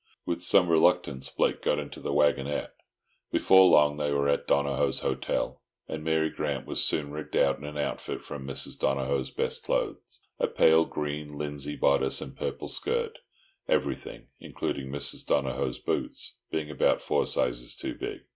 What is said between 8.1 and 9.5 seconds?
from Mrs. Donohoe's